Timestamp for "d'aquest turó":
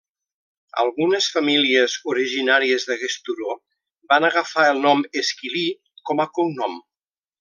2.91-3.53